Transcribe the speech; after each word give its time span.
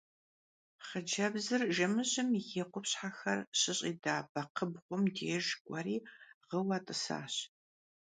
Xhıcebzır 0.87 1.61
jjemıjım 1.75 2.29
yi 2.49 2.63
khupşher 2.71 3.39
zış'it'ejja 3.59 4.17
bekxhıbğum 4.33 5.03
dêjj 5.15 5.49
k'ueri 5.63 5.97
ğıue 6.49 6.77
t'ısaş. 6.85 7.33